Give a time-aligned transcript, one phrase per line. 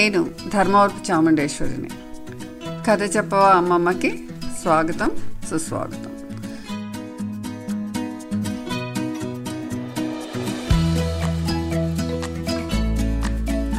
[0.00, 1.88] నేను ధర్మవరపు చాముండేశ్వరిని.
[2.88, 4.24] కథ చెప్పవా అమ్మమ్మకి?
[4.62, 5.10] స్వాగతం
[5.50, 6.12] సుస్వాగతం.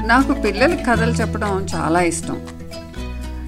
[0.07, 2.47] నాకు పిల్లలకి కథలు చెప్పడం చాలా ఇష్టం.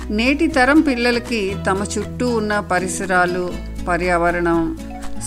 [0.10, 3.54] నేటి తరం పిల్లలకి తమ చుట్టూ ఉన్న పరిసరాలు
[3.88, 4.78] పర్యావరణం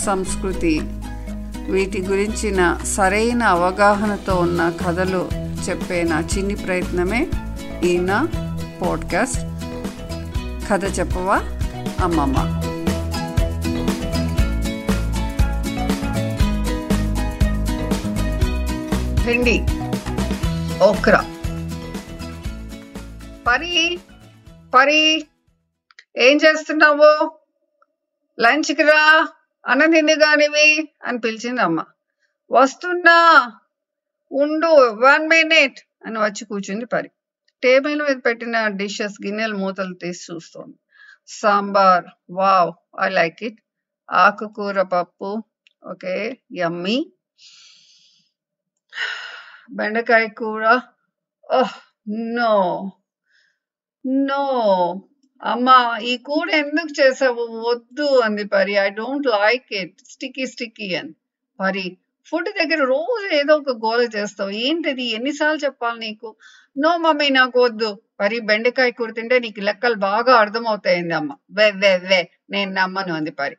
[0.06, 0.80] సంస్కృతి
[1.70, 7.26] వీటి గురించిన సరైన అవగాహనతో ఉన్న కథలు చెప్పే నా చిన్ని ప్రయత్నమే
[7.84, 8.28] ఈ నా
[8.82, 9.40] పాడ్కాస్ట్
[10.70, 11.36] కథ చెప్పవా?
[12.00, 12.36] అమ్మమ్మ.
[19.26, 19.66] భిండి
[20.84, 21.24] ఓక్రా.
[23.46, 24.00] పరి
[24.74, 25.26] పరి
[26.16, 27.38] ఏం చేస్తున్నావు?
[28.40, 29.28] లంచ్కి రా
[29.66, 31.84] అన్నం తింది కానివి అని పిలిచింది అమ్మ.
[32.52, 33.50] వస్తున్నా.
[34.30, 34.70] ఉండు
[35.04, 37.10] వన్ మినిట్ అని వచ్చి కూర్చుంది పరి.
[37.62, 40.76] టేబుల్ మీద పెట్టిన డిషెస్ గిన్నెలు మూతలు తీసి చూస్తోంది.
[41.30, 42.06] Sambar
[42.38, 42.72] wow
[43.04, 43.60] I like it
[44.08, 45.30] ఆకుకూర పప్పు
[45.82, 46.14] ఓకే
[46.60, 46.96] యమ్మీ
[49.70, 50.64] బెండకాయ కూర
[51.44, 51.74] ఓహ్
[52.36, 52.52] నో
[54.28, 54.42] నో
[55.42, 57.42] అమ్మా ఈ కూర ఎందుకు చేసావు?
[57.66, 58.74] వద్దు అంది Pari.
[58.78, 61.12] I don't like it sticky sticky అని.
[61.58, 61.84] పరి
[62.26, 64.50] ఫుడ్ దగ్గర రోజు ఏదో ఒక గోల చేస్తావు.
[64.66, 65.04] ఏంటిది?
[65.10, 66.28] ఎన్నిసార్లు చెప్పాలి నీకు?
[66.76, 67.90] నో మమ్మీ నాకు వద్దు.
[68.20, 71.32] పరి బెండకాయ కూర తింటే నీకు లెక్కలు బాగా అర్థమవుతాయింది అమ్మ.
[71.50, 72.20] వే వే వే
[72.50, 73.56] నేను నమ్మను అంది పరి.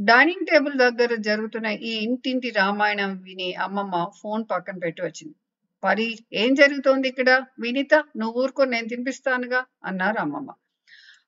[0.00, 5.34] డైనింగ్ టేబుల్ దగ్గర జరుగుతున్న ఈ ఇంటింటి రామాయణం విని అమ్మమ్మ ఫోన్ పక్కన పెట్టి వచ్చింది.
[5.82, 7.30] పరి ఏం జరుగుతోంది ఇక్కడ?
[7.60, 10.50] వినిత నువ్వు ఊరుకో నేను తినిపిస్తానుగా అన్నారు అమ్మమ్మ.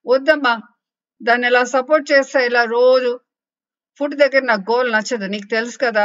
[0.06, 0.54] వద్దమ్మా
[1.20, 2.40] దాన్ని ఇలా సపోర్ట్ చేస్తా?
[2.40, 3.10] ఇలా రోజు
[4.00, 5.26] ఫుడ్ దగ్గర నాకు గోల్ నచ్చదు.
[5.26, 6.04] నీకు తెలుసు కదా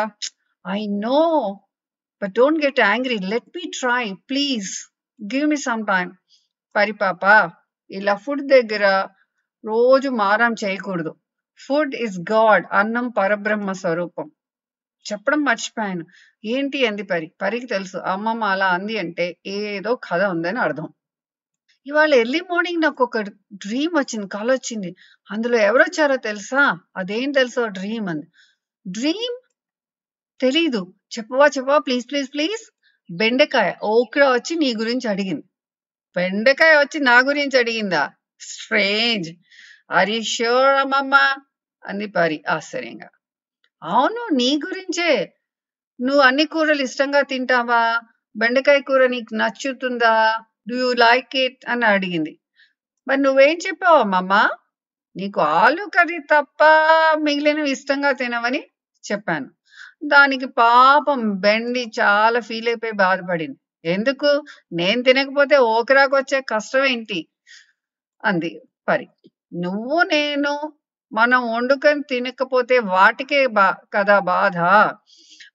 [0.74, 1.53] I know,
[2.22, 3.18] but don't get angry.
[3.18, 4.94] Let me try please
[5.24, 6.12] give me some time
[6.76, 7.52] పరిపాప
[7.92, 9.08] ఇలా ఫుడ్ దగ్గర
[9.66, 11.16] రోజు మారం చేయకూడదు.
[11.58, 14.31] ఫుడ్ ఇస్ గాడ్ అన్నం పరబ్రహ్మ స్వరూపం.
[15.12, 16.06] చెప్పడం మర్చిపోయాను.
[16.46, 17.32] ఏంటి అంది పరి?
[17.42, 17.97] పరికి తెలుసు.
[17.97, 20.90] అమ్మమ్మ అలా అంది అంటే ఏదో కథ ఉందని అర్థం.
[21.88, 23.18] ఇవాళ ఎర్లీ మార్నింగ్ నాకు ఒక
[23.53, 24.96] డ్రీమ్ వచ్చింది కళ వచ్చింది
[25.32, 26.80] అందులో ఎవరొచ్చారో తెలుసా?
[26.97, 28.28] అదేం తెలుసో డ్రీమ్ అంది.
[28.88, 29.45] డ్రీమ్
[30.41, 30.94] తెలీదు.
[31.18, 32.72] చెప్పవా చెప్పవా ప్లీజ్ ప్లీజ్ ప్లీజ్
[33.12, 35.46] బెండకాయ ఓక్రా వచ్చి నీ గురించి అడిగింది.
[36.16, 38.12] బెండకాయ వచ్చి నా గురించి అడిగిందా?
[38.40, 39.29] స్ట్రేంజ్
[39.91, 41.35] అరి షూర్ అమ్మమ్మ?
[41.85, 43.09] అంది పరి ఆశ్చర్యంగా.
[43.84, 45.35] అవును నీ గురించే.
[46.01, 48.02] నువ్వు అన్ని కూరలు ఇష్టంగా తింటావా?
[48.38, 50.44] బెండకాయ కూర నీకు నచ్చుతుందా?
[50.69, 52.40] డూ యూ లైక్ ఇట్ అని అడిగింది.
[53.07, 54.50] మరి నువ్వేం చెప్పావు అమ్మమ్మ?
[55.16, 56.63] నీకు ఆలు కర్రీ తప్ప
[57.19, 58.63] మిగిలినవి ఇష్టంగా తినవని
[59.12, 59.50] చెప్పాను.
[60.02, 63.58] దానికి పాపం బెండి చాలా ఫీల్ అయిపోయి బాధపడింది.
[63.86, 64.30] ఎందుకు?
[64.72, 67.20] నేను తినకపోతే ఓకరాకు వచ్చే కష్టం ఏంటి
[68.24, 68.52] అంది
[68.88, 69.08] పరి.
[69.64, 70.54] నువ్వు నేను
[71.12, 74.58] మనం వండుకొని తినకపోతే వాటికే బా కదా బాధ?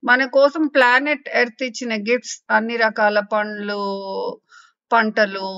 [0.04, 3.80] మన కోసం ప్లానెట్ ఎర్త్ ఇచ్చిన గిఫ్ట్స్ అన్ని రకాల పండ్లు
[4.90, 5.48] పంటలు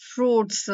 [0.00, 0.68] ఫ్రూట్స్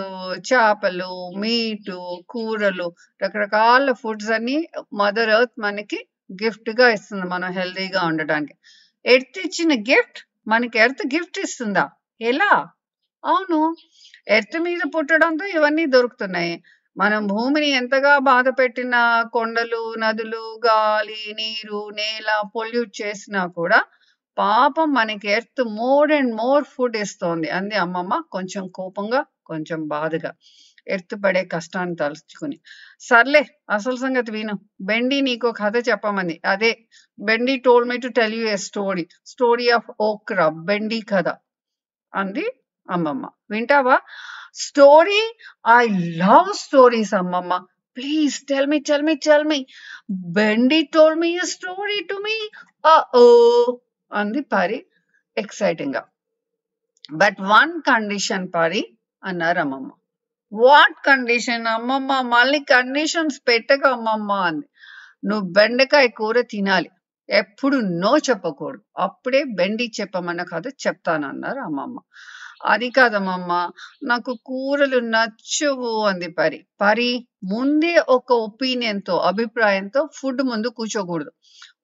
[0.48, 1.96] చేపలు మీటు
[2.28, 2.86] కూరలు
[3.20, 4.56] రకరకాల ఫుడ్స్ అన్ని
[5.00, 5.98] మదర్ ఎర్త్ మనకి
[6.30, 8.54] గిఫ్ట్గా ఇస్తుంది మనం హెల్దీగా ఉండడానికి
[9.04, 11.84] ఎర్త్ ఇచ్చిన గిఫ్ట్ మనకి ఎర్త్ గిఫ్ట్ ఇస్తుందా?
[12.20, 12.52] ఎలా?
[13.24, 13.60] అవును.
[14.28, 16.54] ఎర్త్ మీద పుట్టడంతో ఇవన్నీ దొరుకుతున్నాయి.
[16.96, 19.02] మనం భూమిని ఎంతగా బాధ పెట్టినా
[19.32, 23.80] కొండలు నదులు గాలి నీరు నేల పొల్యూట్ చేసినా కూడా
[24.36, 27.48] పాపం మనకి earth more and more food ఇస్తోంది.
[27.50, 30.30] అంది అమ్మమ్మ కొంచెం కోపంగా కొంచెం బాధగా.
[30.88, 32.60] ఎత్తుపడే కష్టాన్ని తలుచుకుని.
[33.00, 34.54] సర్లే అసలు సంగతి విను.
[34.80, 36.72] బెండి నీకు కథ చెప్పమంది అదే
[37.20, 41.28] బెండి told me to tell you a story story of okra బెండి కథ
[42.14, 42.46] అంది
[42.90, 43.28] అమ్మమ్మ.
[43.50, 44.00] వింటావా?
[44.54, 45.20] స్టోరీ
[45.76, 47.66] ఐ లవ్ స్టోరీస్ అమ్మమ్మ.
[47.96, 49.66] Please tell me tell me tell me
[50.10, 52.50] బెండి told me story to me
[53.16, 53.24] oh
[54.12, 54.86] అంది పరి
[55.38, 56.02] ఎక్సైటింగ్గా.
[57.12, 58.82] బట్ వన్ కండిషన్ పరి
[59.24, 59.90] అన్నారు అమ్మమ్మ.
[60.52, 64.66] వాట్ కండిషన్ అమ్మమ్మ మళ్ళీ కండిషన్స్ పెట్టక అమ్మమ్మ అంది.
[65.24, 66.90] నువ్వు బెండకాయ కూర తినాలి.
[67.28, 68.82] ఎప్పుడు నో చెప్పకూడదు.
[68.98, 71.98] అప్పుడే బెండి చెప్పమన్న కథ చెప్తానన్నారు అమ్మమ్మ.
[72.66, 73.70] అది కాదమ్మమ్మ
[74.02, 76.66] నాకు కూరలు నచ్చవు అంది పరి.
[76.80, 81.32] పరి ముందే ఒక ఒపీనియన్తో అభిప్రాయంతో ఫుడ్ ముందు కూర్చోకూడదు.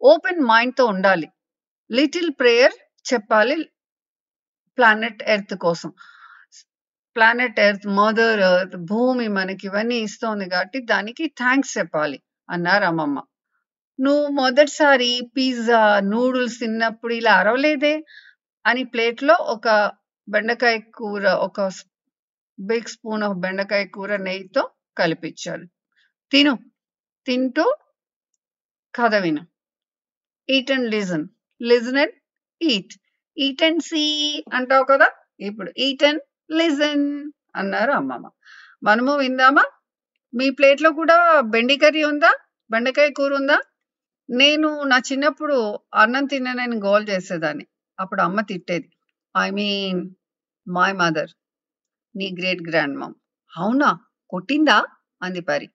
[0.02, 1.28] ఓపెన్ మైండ్తో ఉండాలి.
[1.90, 2.72] లిటిల్ ప్రేయర్
[3.14, 3.68] చెప్పాలి
[4.78, 5.92] ప్లానెట్ ఎర్త్ కోసం.
[7.16, 12.18] ప్లానెట్ ఎర్త్ మదర్ ఎర్త్ భూమి మనకి ఇవన్నీ ఇస్తోంది కాబట్టి దానికి థ్యాంక్స్ చెప్పాలి
[12.48, 13.18] అన్నారు అమ్మమ్మ
[13.98, 17.94] నువ్వు మొదటిసారి పిజ్జా నూడిల్స్ తిన్నప్పుడు ఇలా అరవలేదే
[18.64, 19.68] అని ప్లేట్లో ఒక
[20.28, 21.58] బెండకాయ కూర ఒక
[22.58, 24.62] బిగ్ స్పూన్ ఆఫ్ బెండకాయ కూర నెయ్యితో
[24.98, 25.66] కలిపించారు
[26.32, 26.54] తిను.
[27.26, 27.64] తింటూ
[28.94, 29.42] కథ విను.
[30.48, 31.24] Eat and listen
[31.60, 32.16] listen and
[32.60, 32.94] eat
[33.36, 34.02] eat and see
[34.52, 35.08] అంటావు కదా?
[35.40, 37.06] ఇప్పుడు ఈట్ అండ్ లిజన్
[37.56, 38.26] అన్నారు అమ్మమ్మ.
[38.82, 39.64] మనము విందామా?
[40.34, 42.32] మీ ప్లేట్లో కూడా బెండి కర్రీ ఉందా?
[42.70, 43.58] బెండకాయ కూర ఉందా?
[44.28, 45.56] నేను నా చిన్నప్పుడు
[45.94, 47.66] అన్నం తిననని గోల్ చేసేదాన్ని.
[47.98, 48.88] అప్పుడు అమ్మ తిట్టేది.
[49.34, 50.00] ఐ మీన్
[50.66, 51.32] మై మదర్
[52.14, 53.14] నీ గ్రేట్ గ్రాండ్ మమ్
[53.52, 53.90] అవునా?
[54.30, 54.78] కొట్టిందా?
[55.22, 55.68] అంది పరి.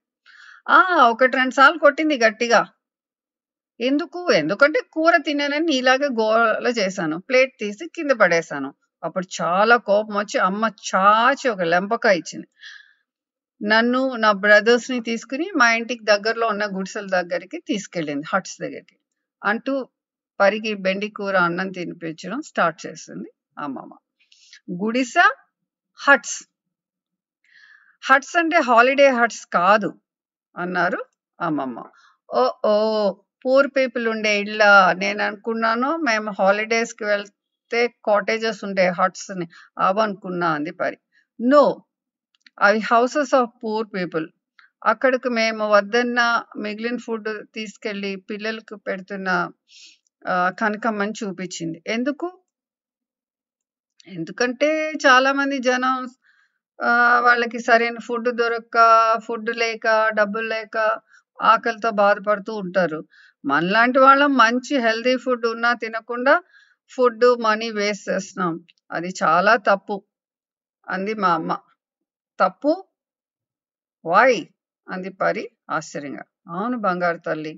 [0.70, 2.62] ఆ ఒకటి రెండు సార్లు కొట్టింది గట్టిగా.
[3.80, 4.32] ఎందుకు?
[4.34, 7.20] ఎందుకంటే కూర తిననని నీలాగే గోల చేశాను.
[7.20, 8.70] ప్లేట్ తీసి కింద పడేశాను.
[9.04, 12.48] అప్పుడు చాలా కోపం వచ్చి అమ్మ చాచి ఒక లెంపక ఇచ్చింది.
[13.62, 18.96] నన్ను నా బ్రదర్స్ని తీసుకుని మా ఇంటికి దగ్గరలో ఉన్న గుడిసెల దగ్గరికి తీసుకెళ్ళింది హట్స్ దగ్గరికి.
[19.42, 19.74] అంటూ
[20.40, 23.94] పరికి బెండి కూర అన్నం తినిపించడం స్టార్ట్ చేసింది అమ్మమ్మ
[24.82, 25.16] గుడిస
[26.00, 26.38] హట్స్.
[28.04, 29.90] హట్స్ అంటే హాలిడే హట్స్ కాదు
[30.56, 31.02] అన్నారు
[31.40, 31.80] అమ్మమ్మ
[32.30, 32.74] ఓ ఓ
[33.46, 34.64] పూర్ పీపుల్ ఉండే ఇళ్ళ
[35.04, 37.06] నేను అనుకున్నాను మేము హాలిడేస్కి
[37.70, 39.46] చూస్తే కాటేజెస్ ఉండే హట్స్ని
[39.88, 40.98] అవనుకున్నా అంది పరి.
[41.40, 41.64] నో
[42.58, 44.26] అవి హౌసెస్ ఆఫ్ పూర్ పీపుల్
[44.92, 46.20] అక్కడికి మేము వద్దన్న
[46.66, 49.30] మిగిలిన ఫుడ్ తీసుకెళ్ళి పిల్లలకు పెడుతున్న
[50.62, 51.78] కనకమ్మని చూపించింది.
[51.96, 52.28] ఎందుకు?
[54.08, 54.70] ఎందుకంటే
[55.06, 55.98] చాలా మంది జనం
[57.26, 58.78] వాళ్ళకి సరైన ఫుడ్ దొరక్క
[59.26, 59.88] ఫుడ్ లేక
[60.20, 60.76] డబ్బులు లేక
[61.40, 63.00] ఆకలితో బాధపడుతూ ఉంటారు.
[63.44, 66.36] మనలాంటి వాళ్ళం మంచి హెల్దీ ఫుడ్ ఉన్నా తినకుండా
[66.92, 68.54] ఫుడ్ మనీ వేస్ట్ చేస్తున్నాం.
[68.92, 69.96] అది చాలా తప్పు
[70.88, 71.52] అంది మా అమ్మ.
[72.40, 72.72] తప్పు?
[74.06, 74.34] వై
[74.88, 76.24] అంది పరి ఆశ్చర్యంగా.
[76.50, 77.54] అవును బంగారు తల్లి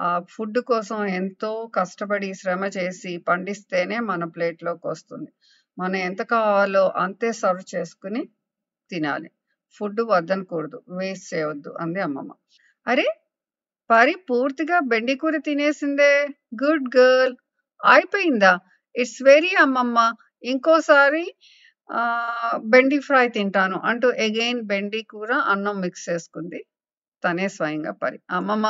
[0.00, 5.30] ఆ ఫుడ్ కోసం ఎంతో కష్టపడి శ్రమ చేసి పండిస్తేనే మన ప్లేట్లోకి వస్తుంది.
[5.78, 8.22] మనం ఎంత కావాలో అంతే సర్వ్ చేసుకుని
[8.90, 9.30] తినాలి.
[9.76, 12.32] ఫుడ్ వద్దనకూడదు వేస్ట్ చేయవద్దు అంది అమ్మమ్మ.
[12.86, 13.06] అరే
[13.90, 16.12] పరి పూర్తిగా బెండి కూర తినేసిందే.
[16.62, 17.36] Good girl.
[17.84, 18.52] అయిపోయిందా
[18.94, 19.98] ఇట్స్ వెరీ అమ్మమ్మ
[20.44, 21.24] ఇంకోసారి
[21.90, 22.02] ఆ,
[22.72, 23.76] బెండి ఫ్రై తింటాను.
[23.90, 26.60] అంటూ అగైన్ బెండి కూర అన్నం మిక్స్ చేసుకుంది.
[27.22, 28.66] తనే స్వయంగా పరి అమ్మమ్మ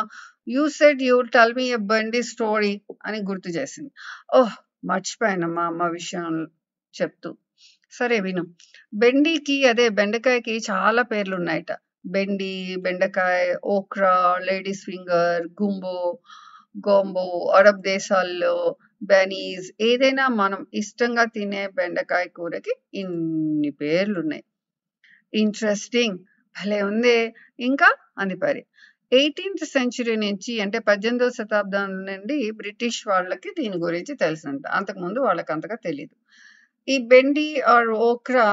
[0.47, 2.73] you said you tell me a బండి స్టోరీ
[3.07, 3.91] అని గుర్తు చేసింది.
[4.39, 4.55] ఓహ్
[4.91, 6.35] మర్చిపోయానమ్మా అమ్మ విషయం
[6.95, 7.31] చెప్తూ.
[7.93, 8.45] సరే విను.
[8.93, 11.73] బెండికి అదే బెండకాయకి చాలా పేర్లు ఉన్నాయట
[12.15, 12.53] బెండి
[12.85, 13.43] బెండకాయ
[13.75, 14.15] okra
[14.49, 15.97] ladies finger gumbo
[16.87, 17.25] gombo
[17.59, 18.55] Arab దేశాల్లో
[19.05, 24.45] బెనీస్ ఏదైనా మనం ఇష్టంగా తినే బెండకాయ కూరకి ఇన్ని పేర్లు ఉన్నాయి
[25.33, 26.19] ఇంట్రెస్టింగ్.
[26.57, 27.17] భలే ఉంది.
[27.59, 28.63] ఇంకా అంది పరి.
[29.13, 35.77] ఎయిటీన్త్ సెంచరీ నుంచి అంటే పద్దెనిమిదవ శతాబ్దం నుండి బ్రిటిష్ వాళ్ళకి దీని గురించి తెలిసింది అంతకుముందు వాళ్ళకి అంతగా
[35.87, 36.17] తెలియదు
[36.89, 38.47] ఈ బెండి ఆర్ ఓక్రా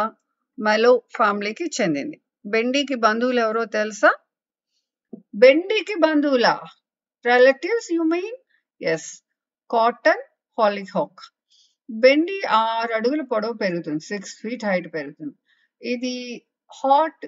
[0.57, 2.17] మెలో ఫ్యామిలీకి చెందింది.
[2.45, 4.11] బెండికి బంధువులు ఎవరో తెలుసా?
[5.33, 6.53] బెండికి బంధువులా?
[7.25, 8.37] Relatives you mean?
[8.81, 9.09] Yes.
[9.69, 10.23] Cotton
[10.59, 11.21] hollyhock
[11.89, 13.99] బెండి ఆరు అడుగుల పొడవు పెరుగుతుంది.
[13.99, 15.35] సిక్స్ ఫీట్ హైట్ పెరుగుతుంది.
[15.81, 17.25] ఇది హాట్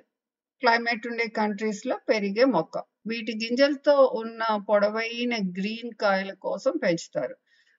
[0.62, 2.83] క్లైమేట్ ఉండే కంట్రీస్లో పెరిగే మొక్క.
[3.07, 7.36] వీటి గింజలతో ఉన్న పొడవైన గ్రీన్ కాయల కోసం పెంచుతారు.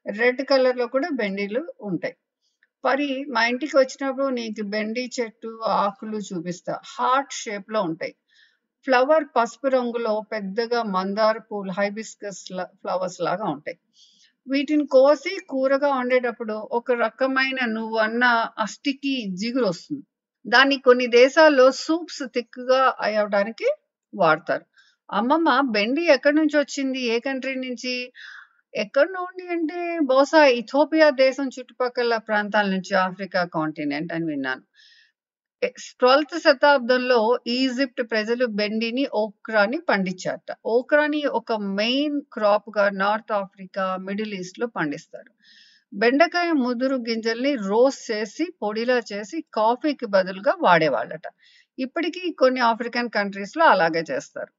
[0.07, 2.17] రెడ్ కలర్లో కూడా బెండీలు ఉంటాయి.
[2.85, 6.81] మరి మా ఇంటికి వచ్చినప్పుడు నీకు బెండి చెట్టు ఆకులు చూపిస్తా.
[6.85, 8.15] హార్ట్ షేప్లో ఉంటాయి.
[8.87, 12.43] ఫ్లవర్ పసుపు రంగులో పెద్దగా మందార పూలు హైబిస్కస్
[12.83, 13.79] ఫ్లవర్స్ లాగా ఉంటాయి.
[14.47, 18.25] వీటిని కోసి కూరగా వండేటప్పుడు ఒక రకమైన నువ్వు అన్న
[18.59, 20.05] అస్టికి జిగురు వస్తుంది.
[20.45, 23.69] దాన్ని కొన్ని దేశాల్లో సూప్స్ తిక్కుగా అయ్యడానికి
[24.15, 24.65] వాడతారు.
[25.11, 27.01] అమ్మమ్మ బెండి ఎక్కడి నుంచి వచ్చింది?
[27.07, 27.95] ఏ కంట్రీ నుంచి?
[28.75, 34.65] ఎక్కడ నుండి అంటే బహుశా ఇథోపియా దేశం చుట్టుపక్కల ప్రాంతాల నుంచి ఆఫ్రికా కాంటినెంట్ అని విన్నాను.
[36.01, 40.51] ట్వెల్త్ శతాబ్దంలో ఈజిప్ట్ ప్రజలు బెండిని ఓక్రాని పండించారట.
[40.67, 45.31] ఓక్రాని ఒక మెయిన్ క్రాప్గా నార్త్ ఆఫ్రికా మిడిల్ ఈస్ట్లో పండిస్తారు.
[45.93, 51.27] బెండకాయ ముదురు గింజల్ని రోస్ట్ చేసి పొడిలా చేసి కాఫీకి బదులుగా వాడేవాళ్ళట.
[51.79, 54.53] ఇప్పటికీ కొన్ని ఆఫ్రికన్ కంట్రీస్లో అలాగే చేస్తారు.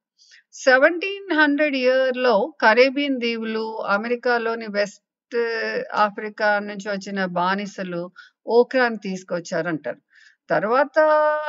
[0.53, 5.01] సెవెంటీన్ హండ్రెడ్ ఇయర్లో కరేబియన్ దీవులు అమెరికాలోని వెస్ట్
[5.95, 8.01] ఆఫ్రికా నుంచి వచ్చిన బానిసలు
[8.47, 9.99] ఓక్రాని తీసుకొచ్చారంటారు.
[10.49, 10.97] తర్వాత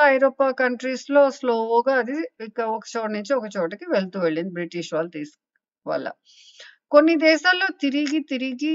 [0.07, 2.15] ఐరోపా కంట్రీస్లో స్లోగా అది
[2.47, 5.35] ఇక ఒక చోట నుంచి ఒక చోటకి వెళ్తూ వెళ్ళింది బ్రిటిష్ వాళ్ళు తీసు
[5.87, 6.07] వల్ల.
[6.93, 8.75] కొన్ని దేశాల్లో తిరిగి తిరిగి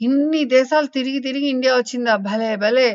[0.00, 2.14] ఇన్ని దేశాలు తిరిగి తిరిగి ఇండియా వచ్చిందా?
[2.28, 2.88] భలే భలే!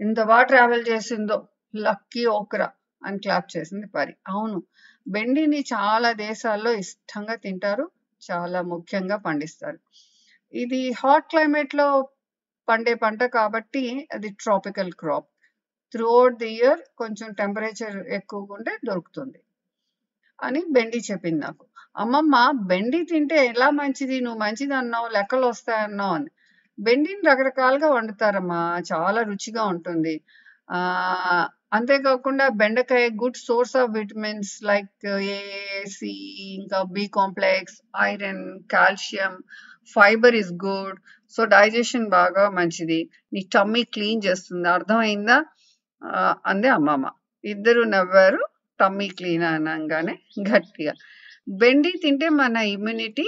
[0.00, 1.38] ఇంత బాగా ట్రావెల్ చేసిందో.
[1.74, 2.68] లక్కీ ఓక్రా
[3.02, 4.14] అని క్లాప్ చేసింది పరి.
[4.30, 4.58] అవును.
[5.06, 7.86] బెండిని చాలా దేశాల్లో ఇష్టంగా తింటారు.
[8.22, 9.78] చాలా ముఖ్యంగా పండిస్తారు.
[10.54, 11.88] ఇది హాట్ క్లైమేట్లో
[12.68, 13.84] పండే పంట కాబట్టి
[14.16, 15.28] అది tropical crop.
[15.92, 19.38] Throughout the year కొంచెం టెంపరేచర్ ఎక్కువగా ఉంటే దొరుకుతుంది
[20.38, 21.64] అని బెండి చెప్పింది నాకు.
[21.96, 22.34] అమ్మమ్మ
[22.70, 24.16] బెండి తింటే ఎలా మంచిది?
[24.20, 26.30] నువ్వు మంచిది అన్నావు లెక్కలు వస్తాయన్నావు అని.
[26.78, 28.60] బెండిని రకరకాలుగా వండుతారమ్మా
[28.92, 30.14] చాలా రుచిగా ఉంటుంది.
[30.70, 30.80] ఆ
[31.72, 36.12] అంతేకాకుండా బెండకాయ good source of vitamins like A C
[36.56, 38.42] ఇంకా B complex iron
[38.72, 39.34] calcium
[39.96, 40.98] fibre is good
[41.34, 43.00] so digestion బాగా మంచిది.
[43.32, 44.68] నీ టమ్మీ క్లీన్ చేస్తుంది.
[44.68, 45.38] అర్థమైందా?
[46.50, 47.06] అంది అమ్మమ్మ.
[47.44, 48.40] ఇద్దరు నవ్వారు
[48.80, 50.14] టమ్మీ క్లీన్ అనగానే
[50.50, 50.94] గట్టిగా.
[51.60, 53.26] బెండి తింటే మన ఇమ్యూనిటీ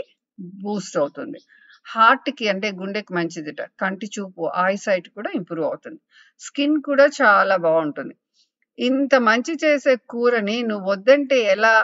[0.63, 1.39] బూస్ట్ అవుతుంది.
[1.87, 3.61] హార్ట్కి అంటే గుండెకి మంచిదిట.
[3.81, 6.01] కంటి చూపు ఐ సైట్ కూడా ఇంప్రూవ్ అవుతుంది.
[6.41, 8.15] స్కిన్ కూడా చాలా బాగుంటుంది.
[8.79, 11.75] ఇంత మంచి చేసే కూరని నువ్వు వద్దంటే ఎలా?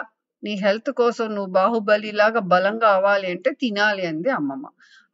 [0.43, 4.65] నీ హెల్త్ కోసం నువ్వు బాహుబలి లాగా బలంగా అవ్వాలి అంటే తినాలి అంది అమ్మమ్మ.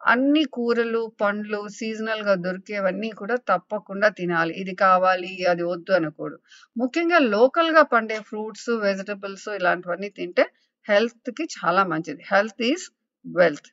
[0.06, 4.54] అన్ని కూరలు పండ్లు సీజనల్గా దొరికేవన్నీ కూడా తప్పకుండా తినాలి.
[4.54, 6.40] ఇది కావాలి అది వద్దు అనకూడదు.
[6.78, 10.46] ముఖ్యంగా లోకల్గా పండే ఫ్రూట్స్ వెజిటబుల్స్ ఇలాంటివన్నీ తింటే
[10.86, 12.24] హెల్త్కి చాలా మంచిది.
[12.32, 12.86] హెల్త్ ఈజ్
[13.26, 13.70] వెల్త్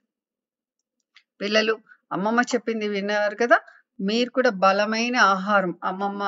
[1.41, 1.75] పిల్లలు
[2.12, 3.59] అమ్మమ్మ చెప్పింది విన్నారు కదా?
[4.01, 5.75] మీరు కూడా బలమైన ఆహారం.
[5.85, 6.23] అమ్మమ్మ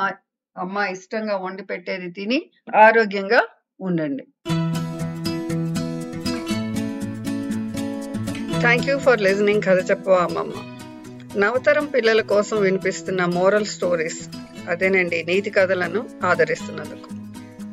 [0.56, 2.38] అమ్మ ఇష్టంగా వండి పెట్టేది తిని
[2.84, 3.40] ఆరోగ్యంగా
[3.80, 4.24] ఉండండి.
[8.64, 10.52] థ్యాంక్ యూ ఫర్ లిజనింగ్ కథ చెప్పవా అమ్మమ్మ.
[11.38, 14.28] నవతరం పిల్లల కోసం వినిపిస్తున్న మోరల్ స్టోరీస్
[14.68, 17.08] అదేనండి నీతి కథలను ఆదరిస్తున్నందుకు.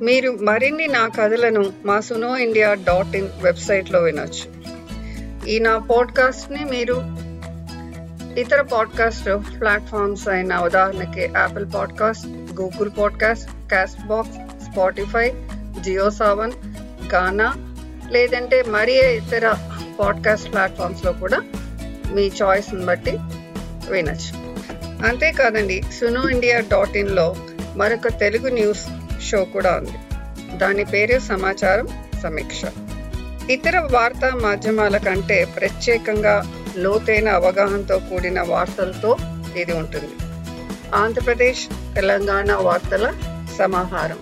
[0.03, 4.47] మీరు మరిన్ని నా కథలను మా సునో ఇండియా డాట్ ఇన్ వెబ్సైట్లో వినొచ్చు.
[5.47, 6.97] ఈ నా పాడ్కాస్ట్ని మీరు
[8.39, 12.27] ఇతర పాడ్కాస్ట్ ప్లాట్ఫామ్స్ అయిన ఉదాహరణకి Apple podcast
[12.61, 13.49] Google podcast
[14.07, 15.31] Castbox Spotify
[16.09, 16.51] JioSaavn
[17.13, 17.53] Gaana
[18.11, 19.53] లేదంటే మరి ఇతర
[19.99, 21.41] పాడ్కాస్ట్ ప్లాట్ఫామ్స్లో కూడా
[22.13, 23.17] మీ చాయిస్ని బట్టి
[23.91, 24.51] వినొచ్చు.
[25.05, 27.35] అంతేకాదండి సునో ఇండియా డాట్ ఇన్లో
[27.75, 28.85] మరొక తెలుగు న్యూస్
[29.21, 29.91] షో కూడా ఉంది.
[30.57, 31.87] దాని పేరు సమాచారం
[32.23, 32.61] సమీక్ష.
[33.49, 36.43] ఇతర వార్తా మాధ్యమాల కంటే ప్రత్యేకంగా
[36.77, 39.17] లోతైన అవగాహనతో కూడిన వార్తలతో
[39.55, 40.09] ఇది ఉంటుంది.
[40.95, 43.13] ఆంధ్రప్రదేశ్ తెలంగాణ వార్తల
[43.59, 44.17] సమాహారం.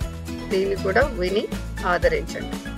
[0.50, 1.48] దీన్ని కూడా విని
[1.86, 2.69] ఆదరించండి.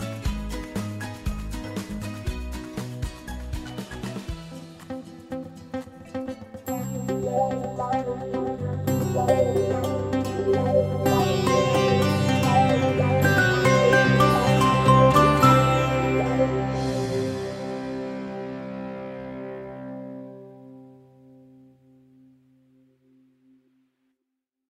[7.91, 8.07] Thank
[9.57, 9.70] you.